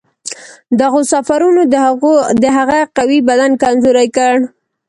[0.79, 1.61] دغو سفرونو
[2.43, 4.33] د هغه قوي بدن کمزوری کړ.